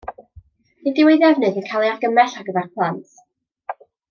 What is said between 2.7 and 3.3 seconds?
plant.